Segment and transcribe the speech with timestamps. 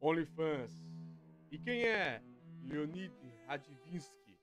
[0.00, 0.72] OnlyFans.
[1.50, 2.22] E quem é
[2.64, 3.12] Leonid
[3.46, 4.38] Radvinsky?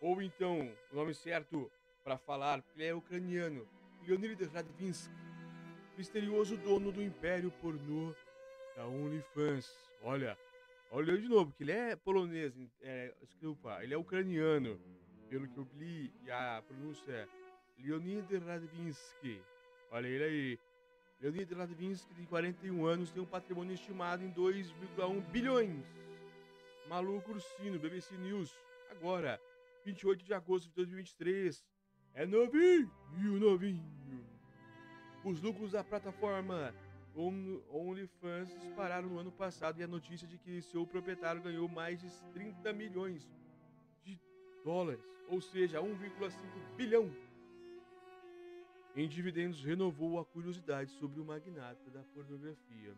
[0.00, 1.70] Ou então, o nome certo
[2.02, 3.66] para falar, ele é ucraniano,
[4.06, 5.14] Leonid Radvinsky,
[5.96, 8.14] misterioso dono do império pornô
[8.76, 9.70] da OnlyFans.
[10.02, 10.38] Olha,
[10.90, 14.78] olha de novo, que ele é polonês, é, desculpa, ele é ucraniano,
[15.28, 17.28] pelo que eu li, e a pronúncia é
[17.78, 19.40] Leonid Radvinsky.
[19.90, 20.58] Olha ele aí.
[21.24, 25.82] Leonid Radvinsky, de 41 anos, tem um patrimônio estimado em 2,1 bilhões.
[26.86, 28.54] Maluco Ursino, BBC News.
[28.90, 29.40] Agora,
[29.86, 31.64] 28 de agosto de 2023.
[32.12, 32.90] É novinho,
[33.40, 33.82] novinho.
[35.24, 36.74] Os lucros da plataforma
[37.16, 42.10] OnlyFans dispararam no ano passado e a notícia de que seu proprietário ganhou mais de
[42.34, 43.26] 30 milhões
[44.02, 44.20] de
[44.62, 45.00] dólares,
[45.30, 47.10] ou seja, 1,5 bilhão
[48.96, 52.94] em dividendos renovou a curiosidade sobre o magnata da pornografia.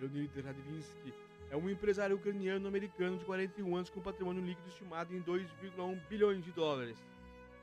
[0.00, 1.12] Leonid Radvinsky
[1.50, 6.52] é um empresário ucraniano-americano de 41 anos com patrimônio líquido estimado em 2,1 bilhões de
[6.52, 6.98] dólares.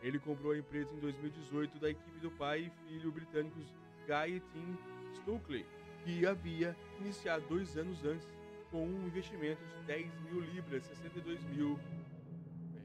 [0.01, 3.73] Ele comprou a empresa em 2018 da equipe do pai e filho britânicos
[4.07, 4.77] Guy Tim
[5.15, 5.65] Stokely,
[6.03, 8.27] que havia iniciado dois anos antes
[8.69, 11.79] com um investimento de 10 mil libras, 62 mil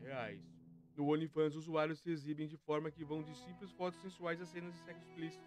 [0.03, 0.56] reais.
[0.97, 4.47] No OnlyFans, os usuários se exibem de forma que vão de simples fotos sensuais a
[4.47, 5.45] cenas de sexo explícito.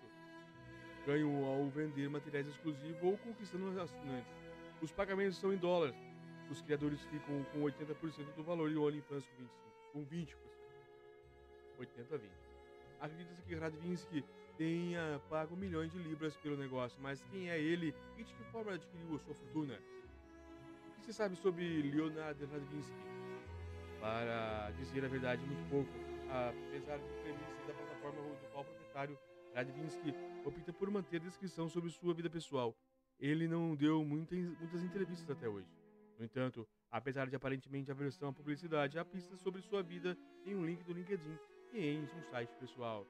[1.05, 4.31] Ganham ao vender materiais exclusivos ou conquistando assinantes.
[4.81, 5.95] Os pagamentos são em dólares.
[6.51, 9.27] Os criadores ficam com 80% do valor e o OnlyFans
[9.91, 10.05] com 25%.
[10.05, 10.35] Com 20%.
[11.79, 12.31] 80 a 20.
[12.99, 14.23] Acredita-se que Radvinsky
[14.57, 18.73] tenha pago milhões de libras pelo negócio, mas quem é ele e de que forma
[18.73, 19.79] adquiriu sua fortuna?
[20.89, 22.93] O que se sabe sobre Leonard Radvinsky?
[24.01, 24.48] Para
[24.79, 25.89] dizer a verdade, muito pouco.
[26.29, 29.17] Apesar de premissa da plataforma do qual o proprietário
[29.53, 30.13] Radvinsky
[30.45, 32.75] opta por manter a descrição sobre sua vida pessoal.
[33.19, 35.67] Ele não deu muitas, muitas entrevistas até hoje.
[36.17, 40.65] No entanto, apesar de aparentemente aversão à publicidade, há pistas sobre sua vida em um
[40.65, 41.37] link do LinkedIn
[41.73, 43.07] e em um site pessoal.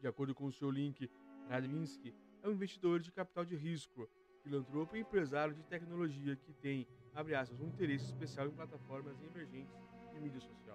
[0.00, 1.10] De acordo com o seu link,
[1.48, 4.08] Radvinsky é um investidor de capital de risco,
[4.42, 9.74] filantropo e empresário de tecnologia que tem, abre aspas, um interesse especial em plataformas emergentes
[10.12, 10.67] de mídia social.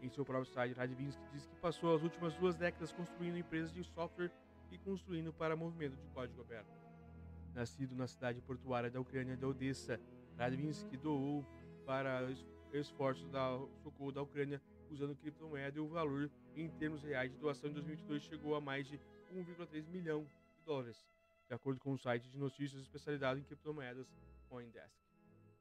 [0.00, 3.82] Em seu próprio site, Radvinsky diz que passou as últimas duas décadas construindo empresas de
[3.82, 4.30] software
[4.70, 6.70] e construindo para movimento de código aberto.
[7.54, 10.00] Nascido na cidade portuária da Ucrânia de Odessa,
[10.36, 11.44] Radvinsky doou
[11.84, 12.28] para
[12.72, 17.70] esforços da socorro da Ucrânia usando criptomoeda e o valor em termos reais de doação
[17.70, 18.98] em 2022 chegou a mais de
[19.34, 21.04] 1,3 milhão de dólares,
[21.46, 24.06] de acordo com o site de notícias especializado em criptomoedas
[24.48, 24.94] CoinDesk.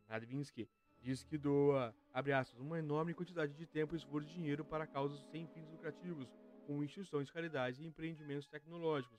[0.08, 0.69] Radvinsky
[1.07, 5.47] diz que doa, aspas, uma enorme quantidade de tempo, esforço e dinheiro para causas sem
[5.47, 6.29] fins lucrativos,
[6.66, 9.18] como instituições de caridade e empreendimentos tecnológicos.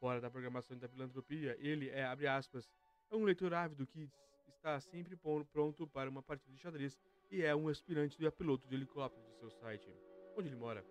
[0.00, 2.68] Fora da programação da filantropia, ele é, aspas,
[3.12, 4.10] é um leitor ávido que
[4.48, 5.16] está sempre
[5.52, 6.98] pronto para uma partida de xadrez
[7.30, 9.88] e é um aspirante a piloto de helicóptero de seu site,
[10.36, 10.84] onde ele mora.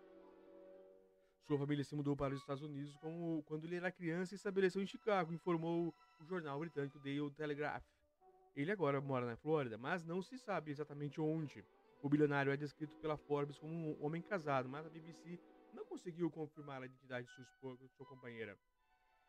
[1.45, 2.95] Sua família se mudou para os Estados Unidos
[3.45, 7.83] quando ele era criança e estabeleceu em Chicago, informou o jornal britânico Daily Telegraph.
[8.57, 11.63] Ele agora mora na Flórida, mas não se sabe exatamente onde.
[12.01, 15.39] O bilionário é descrito pela Forbes como um homem casado, mas a BBC
[15.71, 18.57] não conseguiu confirmar a identidade de sua, sua companheira.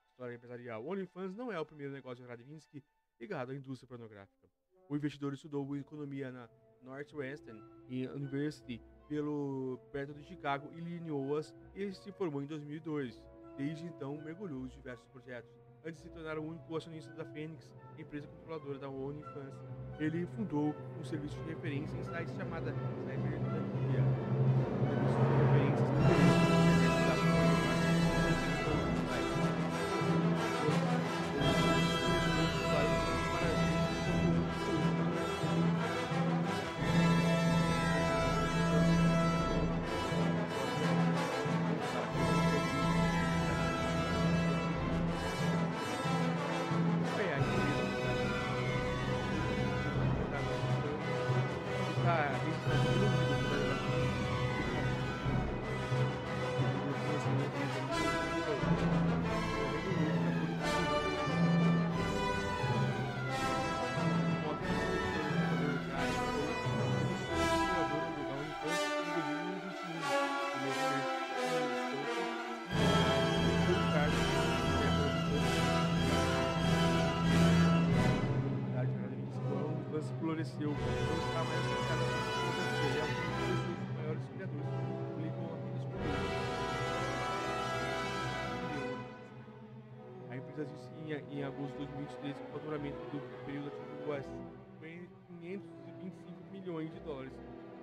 [0.08, 0.82] História empresarial.
[0.82, 2.82] O OnlyFans não é o primeiro negócio de Radvinsky
[3.20, 4.48] ligado à indústria pornográfica.
[4.88, 6.48] O investidor estudou economia na
[6.82, 13.22] Northwestern University pelo perto de Chicago, Illinois, e se formou em 2002.
[13.58, 17.70] Desde então, mergulhou em diversos projetos antes de se tornar o único acionista da Fênix,
[17.98, 19.54] empresa controladora da OnlyFans.
[19.98, 22.72] Ele fundou um serviço de referência em sites chamada
[79.98, 80.04] a é
[83.96, 84.42] maiores que
[90.30, 94.24] A empresa disse tinha em agosto de 2023 o faturamento do período atingiu as
[94.78, 97.32] 525 milhões de dólares,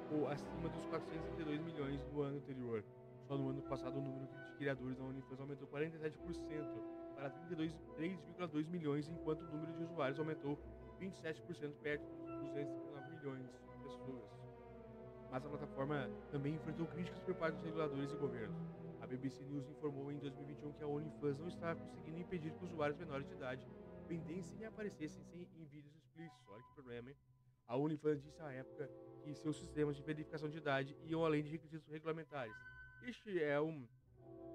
[0.10, 2.82] ou acima dos 432 milhões no ano anterior.
[3.28, 6.14] Só no ano passado o número de criadores da OnlyFans aumentou 47%
[7.14, 10.58] para 3,2 milhões, enquanto o número de usuários aumentou
[11.00, 14.32] 27% perto dos 259 milhões de pessoas.
[15.32, 18.58] Mas a plataforma também enfrentou críticas por parte dos reguladores e governos.
[19.02, 22.98] A BBC News informou em 2021 que a OnlyFans não estava conseguindo impedir que usuários
[22.98, 23.68] menores de idade
[24.08, 26.48] vendessem e aparecessem sem, em vídeos explícitos.
[26.48, 27.18] Olha que problema, hein?
[27.68, 28.90] A OnlyFans disse à época
[29.24, 32.56] que seus sistemas de verificação de idade iam além de requisitos regulamentares.
[33.04, 33.88] Este é, um,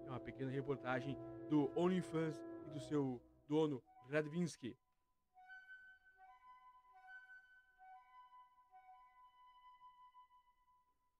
[0.06, 1.16] é uma pequena reportagem
[1.48, 4.76] do OnlyFans e do seu dono, Radvinsky.